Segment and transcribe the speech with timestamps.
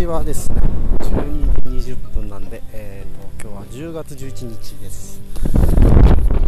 [0.00, 0.62] 時はですね
[1.00, 5.20] 12時20分なんで、えーと、今日は10月11日です。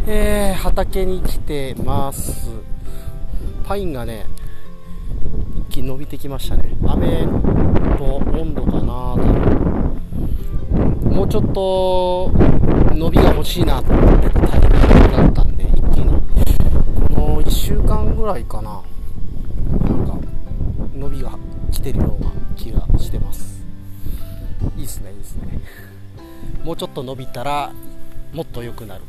[0.06, 2.48] えー、畑に来てます。
[3.64, 4.26] パインがね
[5.54, 6.74] 一気に伸びてきましたね。
[6.86, 7.26] 雨
[7.98, 9.16] と温度かな
[11.10, 12.32] もうちょっと
[12.94, 14.76] 伸びが欲しいなと思ってたタイミング
[15.16, 16.06] だったんで一気に。
[17.14, 18.80] この1週間ぐらいかな。
[19.90, 20.18] なんか
[20.94, 21.32] 伸びが
[21.70, 22.86] 来てるような気が
[26.64, 27.72] もうちょっと伸びたら
[28.32, 29.02] もっと良くなる。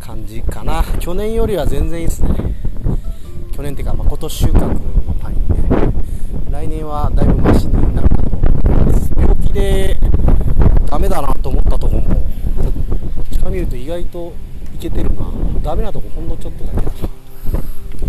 [0.00, 0.84] 感じかな。
[0.98, 2.30] 去年よりは全然いいですね。
[3.54, 6.50] 去年っていうか、まあ、今年収穫のパインで。
[6.50, 8.42] 来年はだいぶマシになるかと思い
[8.86, 9.96] ます病気で
[10.86, 12.26] ダメだなと思ったとこも
[13.30, 14.32] 近見ると意外と
[14.74, 15.26] いけてるな。
[15.62, 16.92] ダメなとこほんのちょっとだけだ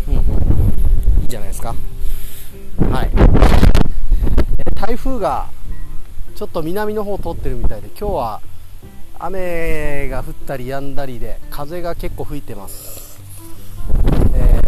[0.08, 1.76] うん、いいじゃないですか。
[2.90, 3.12] はい。
[4.76, 5.48] 台風が
[6.42, 8.42] ちょっと南の方通ってるみたいで今日は
[9.20, 13.22] 雨が降ったり止んだりで風が結構吹いてます、
[14.34, 14.60] え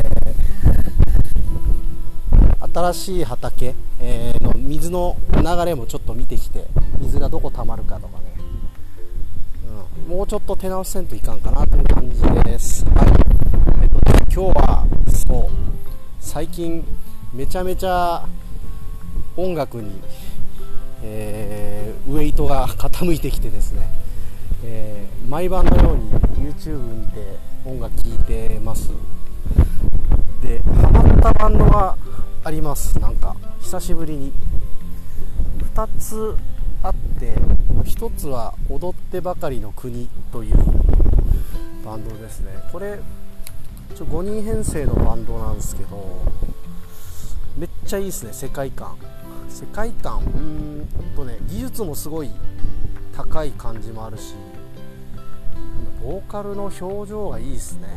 [2.60, 6.68] ー、新しい畑、えー、の水の流れもちょっと見てきて
[7.00, 8.36] 水がどこ溜まるかとかね、
[10.08, 13.08] うん、もうちょっと手直せんといかんかなという感じです、はい。
[13.82, 14.00] えっと、
[14.32, 15.50] 今日はそう
[16.20, 16.86] 最近
[17.34, 18.28] めちゃめちゃ
[19.36, 20.00] 音楽に、
[21.04, 23.90] えー、ウエイトが傾いてきてですね、
[24.64, 26.12] えー、毎晩のように
[26.54, 28.92] YouTube にて音楽聴いてます。
[30.42, 31.98] でハマったバンドが
[32.44, 32.98] あります。
[33.00, 34.34] なんか久しぶりに。
[35.76, 36.38] 2つ
[36.84, 37.34] あって
[37.84, 40.56] 1つは「踊ってばかりの国」という
[41.84, 42.52] バンドですね。
[42.72, 43.00] これ
[43.96, 46.08] ちょ5人編成のバンドなんですけど
[47.58, 48.96] めっちゃいいですね世界観。
[49.50, 52.32] 世界観うんとね技術もすごい
[53.16, 54.34] 高い感じもあるし
[56.02, 57.88] ボーカルの表情がいいですね。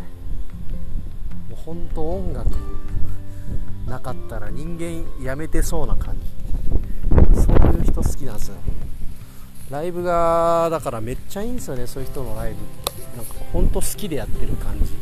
[1.50, 2.50] もうほんと音楽
[3.86, 7.40] なかったら人間やめてそうな感じ。
[7.40, 8.56] そういう人好きなんですよ。
[9.70, 12.58] ライブがだからめっちゃいいんですよねそういう人のライブっ
[12.94, 13.16] て。
[13.16, 14.92] なんかほんと好きでやってる感じ、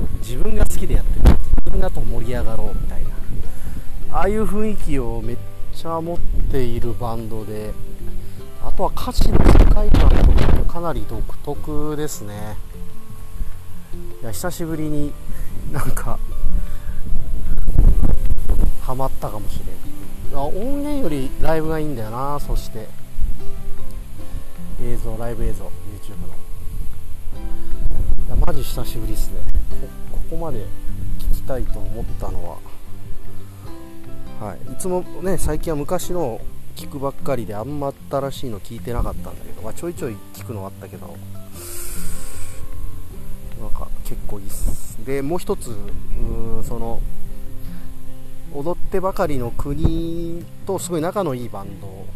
[0.00, 1.36] うん、自分が好きでやってる。
[1.58, 3.10] 自分がと盛り上がろうみたいな。
[4.14, 5.36] ああいう雰囲気をめっ
[5.74, 6.18] ちゃ持っ
[6.52, 7.72] ているバンドで
[8.64, 12.56] あとは歌詞の世界観がかかなり独特ですね。
[14.22, 15.12] いや久しぶりに
[15.72, 16.20] なんか
[18.82, 19.58] ハマったかもし
[20.30, 20.38] れん。
[20.38, 22.86] 音源よりライブがいいんだよなそして。
[24.80, 26.28] 映像ライブ映像 YouTube の。
[28.26, 29.40] いやマジ久しぶりですね。
[30.12, 30.64] ここまで
[31.18, 32.73] 聞きたいと思ったのは。
[34.40, 36.40] はい、いつもね最近は昔の
[36.76, 41.16] 聞くばっかりであんま新しいの聞いてなかったんだけど、まあ、ちょいちょい聞くのはあったけど
[43.60, 44.98] なんか結構いいっす。
[45.04, 45.74] でもう一つ
[46.66, 47.00] その
[48.52, 52.06] 踊ってばかりの国とすごい仲のいいバンド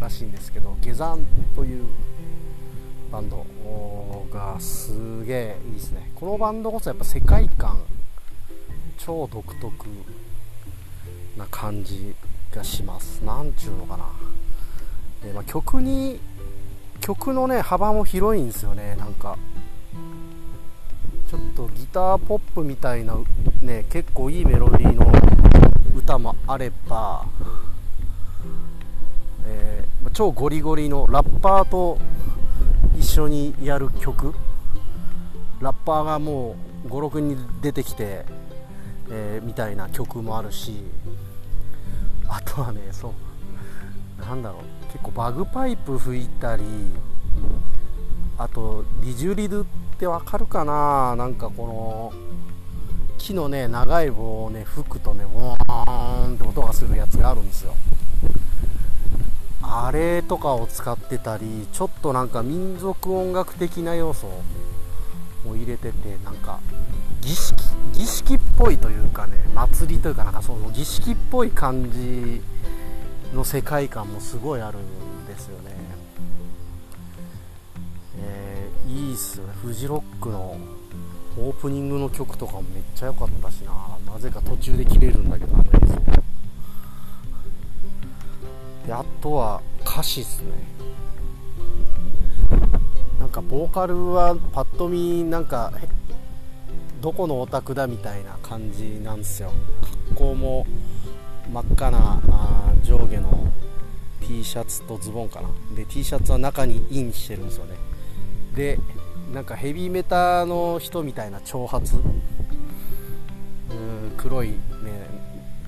[0.00, 1.18] らしいんですけど下山
[1.54, 1.84] という
[3.12, 3.44] バンド
[4.32, 6.10] がすげえいいですね。
[6.14, 7.78] このバンドこそやっぱ世界観
[8.98, 9.72] 超独特。
[11.36, 12.14] な感じ
[12.54, 13.24] がします。
[13.24, 14.04] なんちゅうのかな、
[15.24, 16.20] えー、まあ、曲に
[17.00, 18.96] 曲のね幅も広いんですよね。
[18.96, 19.36] なんか
[21.30, 23.16] ちょっとギターポップみたいな
[23.60, 25.10] ね結構いいメロディーの
[25.96, 27.26] 歌もあれば、
[29.46, 31.98] えー、超ゴリゴリのラッパーと
[32.96, 34.34] 一緒にやる曲。
[35.60, 38.24] ラッパーがもう56人出てきて、
[39.10, 40.82] えー、みたいな曲もあるし
[42.28, 43.12] あとはねそ
[44.20, 46.62] うなんだろう結構バグパイプ吹いたり
[48.38, 49.64] あとリジュリドっ
[49.98, 52.12] てわかるかななんかこの
[53.18, 57.74] 木のね長い棒をね吹くとねボーンって音がするやつがあるんですよ。
[59.62, 64.26] あれとかを使ってたりちょっとなんか民族音楽的な要素
[65.46, 66.60] を入れててなんか
[67.24, 67.54] 儀式
[67.94, 72.42] 儀式っぽいというかね祭りというかなんかその儀式っぽい感じ
[73.34, 75.74] の世界観もすごいあるんですよね、
[78.18, 79.54] えー、いいっすよね。
[79.62, 80.58] フジロックの
[81.36, 83.72] オープニングの曲とかもめっちゃ良かったしな。
[84.12, 85.94] なぜか途中で切れるんだけどあの映像。
[88.86, 90.50] であとは歌詞っすね。
[93.18, 95.72] なんかボーカルはパッと見なんか
[97.04, 99.52] どこのお宅だみたいな感じなんですよ。
[100.08, 100.66] 格好も
[101.52, 103.52] 真っ赤なあ上下の
[104.22, 105.50] T シャツとズボンかな。
[105.76, 107.74] で T シャツは中にインしてるんですよね。
[108.56, 108.78] で
[109.34, 111.86] なんかヘビーメタの人みたいな長髪。
[114.16, 114.54] 黒いね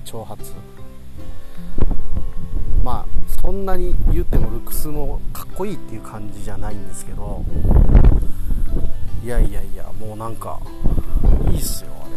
[0.05, 0.41] 長髪。
[2.83, 7.45] まあそんなに言ってもルックスもかっこいいっていう感じじゃないんですけど。
[9.23, 10.57] いやいやいやもうなんか
[11.51, 12.11] いいっすよあれ。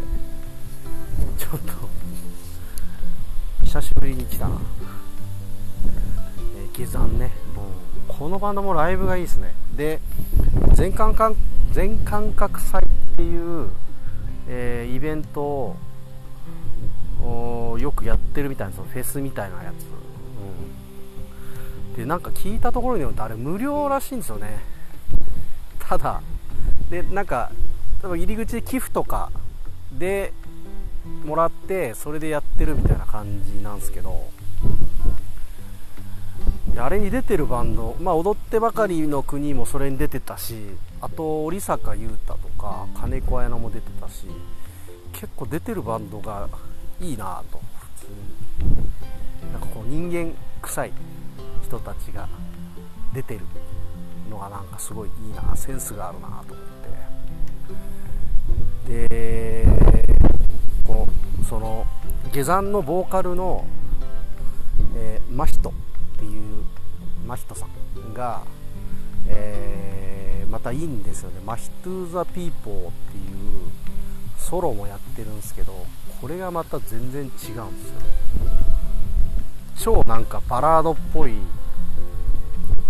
[1.38, 1.90] ちょっと。
[3.70, 4.60] 久しぶりに来たな、
[6.56, 9.54] えー、下山ね、う、このバンドもライブがいいですね。
[9.76, 10.00] で
[10.74, 11.36] 全感覚
[11.70, 13.68] 全感覚祭っていう、
[14.48, 15.76] えー、イベント
[17.22, 19.84] をよくやってるみたいなフェスみたいなやつ、
[21.88, 24.58] うん、でなんか聞いたところによるとあれ無料らしいんですよね。
[25.78, 26.20] ただ
[26.90, 27.52] でなんか
[28.02, 29.30] 入り口で寄付とか
[29.92, 30.32] で
[31.24, 34.30] もらってそれでやってるみたいな感じなんですけど。
[36.78, 40.54] あれに出てるバンド、まあ、踊ってばかりの国もそれに出てたし
[41.02, 44.26] あと織坂優太とか金子綾乃も出てたし
[45.12, 46.48] 結構出てるバンドが
[47.00, 47.60] いいなと
[47.98, 48.40] 普通に。
[49.52, 50.32] なんかこう人間
[50.62, 50.92] 臭い
[51.64, 52.28] 人たちが
[53.12, 53.40] 出てる
[54.30, 56.79] のがなんかすごいいいなセンスがあるなと思って。
[58.86, 59.66] で
[60.86, 61.08] こ
[61.40, 61.86] うその
[62.32, 63.64] 下山のボーカルの、
[64.96, 65.72] えー、真人っ
[66.18, 66.64] ていう
[67.26, 68.42] 真人さんが、
[69.28, 73.70] えー、またいいんですよね「マヒトゥーザ・ピーポー」っていう
[74.38, 75.74] ソロもやってるんですけど
[76.20, 77.60] これがまた全然違うんですよ。
[79.80, 81.32] 超なんかバラードっぽい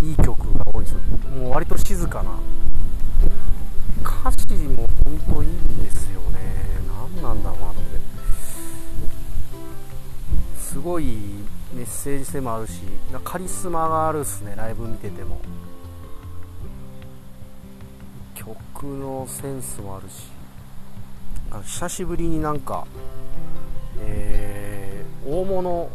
[0.02, 0.94] いい曲が多いです
[1.38, 2.32] もう割と静かな
[4.02, 6.38] 歌詞も本当いいんですよね。
[7.14, 7.98] 何なんだろうなと思って
[10.58, 11.04] すごい
[11.74, 12.80] メッセージ性もあるし
[13.24, 15.40] カリスマがあるっすねライブ見てても。
[18.34, 20.30] 曲のセンスもあるし。
[21.64, 22.86] 久しぶりになんか、
[23.98, 25.90] えー、大物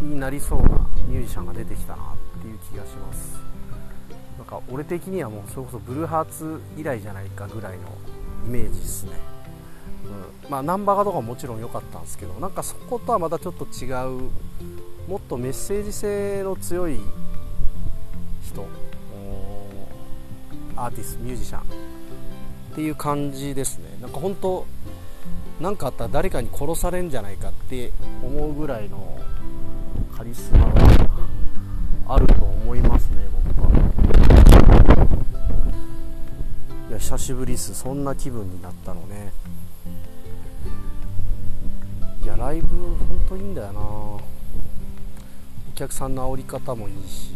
[0.00, 0.68] になりそうな
[1.06, 3.47] ミュージシャンが出てきたなっていう気がします。
[4.38, 7.84] なんか俺的にはもうそれこそブルーハーツ以来じゃないかぐらいの
[8.46, 9.12] イメージですね、
[10.44, 14.30] うん、まあナンバーガーとかももちろん良かったんですけどなんかそことはまたちょっと違う
[15.08, 16.98] もっとメッセージ性の強い
[18.46, 18.66] 人。
[20.80, 21.64] アーティストミュージシャンっ
[22.76, 23.98] ていう感じですね。
[24.00, 24.64] なんか本当
[25.60, 27.90] 何かあったら誰かに殺されんじゃないかって
[28.22, 29.18] 思うぐらいの
[30.16, 30.74] カリスマが
[32.06, 32.97] あると思います。
[37.08, 37.74] 久しぶりっす。
[37.74, 39.32] そんな気分になったのね。
[42.22, 43.80] いやライブ本当いいんだよな。
[43.80, 44.20] お
[45.74, 47.30] 客さんの煽り方もいいし。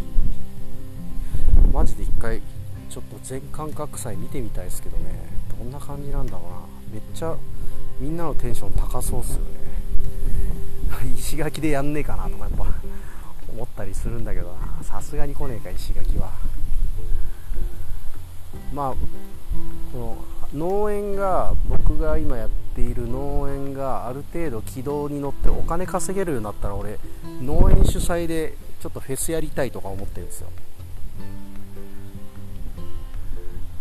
[1.72, 2.42] マジで一回
[2.90, 5.26] ちょっと全感覚祭見てみたいですけどね。
[5.58, 6.56] どんな感じなんだろうな。
[6.92, 7.34] めっちゃ
[7.98, 9.44] みんなのテンション高そうっすよね。
[11.16, 12.66] 石垣でやんねえかなとかやっぱ
[13.50, 14.84] 思ったりするんだけどな。
[14.84, 16.30] さすがに来ねえか石垣は。
[18.72, 18.94] まあ
[19.92, 20.24] この
[20.54, 26.98] 農園が僕が今やっている農園がある程度軌道に乗ってお金稼げるようになったら俺
[27.42, 30.48] 農園主催でちょっとフェスやりたいとか思ってるんですよ、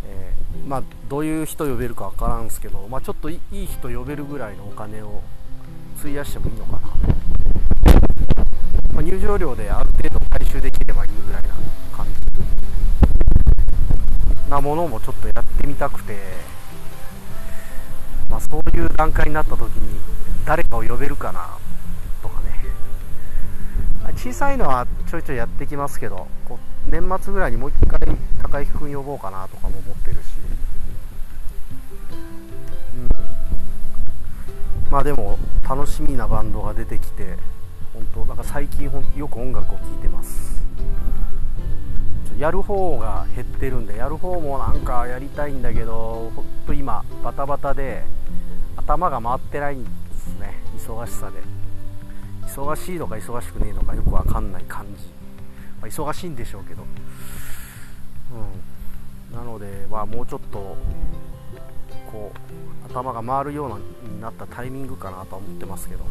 [0.05, 5.21] えー、まあどういう人呼べるか分からんすけど、まあ、ちょっといい人呼べるぐらいのお金を
[5.99, 6.79] 費やしてもいいのかな、
[8.93, 11.49] まあ、入場料である程度回収できればいいぐらいな
[11.95, 12.20] 感じ。
[14.51, 16.17] なものもちょっとやってみたくて、
[18.29, 19.97] まあ、そういう段階になった時に
[20.45, 21.57] 誰かを呼べるかな
[22.21, 22.51] とかね。
[24.17, 27.97] 小さいのはちょいちょいやってきますけどこう年末ぐらいにもう一回
[28.41, 30.19] 高木君呼ぼうかなとかも思ってるし、
[32.93, 37.37] うん、まあでも楽しみなバンドが出てきて
[37.93, 40.60] 本当なんか最近よく音楽を聴いてます。
[42.37, 48.03] やる方が減ってるんでやる方もなんかやりたいんだけどほんと今バタバタで
[48.77, 50.53] 頭が回ってないんですね。
[50.77, 51.39] 忙しさで。
[52.47, 55.05] 忙しいのか忙しくねえのかよくわかんない感じ、
[55.79, 56.83] まあ、忙しいんでしょうけど。
[59.31, 59.35] うん。
[59.37, 60.75] なので、まあ、もうちょっと
[62.11, 66.05] こう頭が回るようになったタイミングかなとは思ってますけど。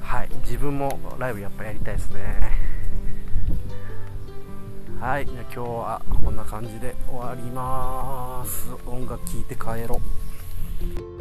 [0.00, 0.28] はい。
[0.42, 2.71] 自分もライブやっぱやりたいですね。
[5.02, 8.70] はいじゃ今日はこんな感じで終わります。
[8.86, 11.11] 音楽聴いて帰ろう。